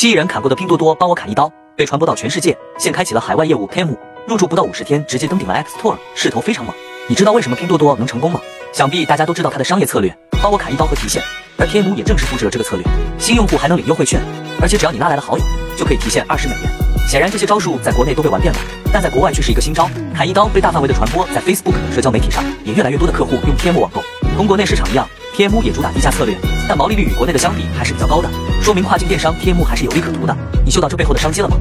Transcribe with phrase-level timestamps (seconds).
[0.00, 3.68] 七亿人砍过的拼多多帮我砍一刀，被传播到全世界，现开启了海外业务。
[3.68, 3.94] Temu
[4.26, 6.74] 入驻不到五十天，直接登顶了 X-TOR 势头非常猛。
[7.06, 8.40] 你知道为什么拼多多能成功吗？
[8.72, 10.10] 想必大家都知道它的商业策略，
[10.42, 11.22] 帮我砍一刀和提现。
[11.58, 12.86] 而天奴也正式复制了这个策略，
[13.18, 14.22] 新用户还能领优惠券，
[14.62, 15.44] 而且只要你拉来了好友，
[15.76, 16.62] 就可以提现二十美元。
[17.06, 18.58] 显然这些招数在国内都被玩遍了，
[18.90, 24.02] 但在国外却是一个新招，砍一刀被大范围的传播，在 Facebook 社交媒体上，也越来越多的客户用天幕网购。
[24.34, 26.34] 同国内市场一样，天幕也主打低价策略，
[26.70, 28.30] 但毛利率与国内的相比还是比较高的，
[28.62, 30.32] 说明跨境电商贴幕还是有利可图的。
[30.64, 31.56] 你嗅到这背后的商机了吗？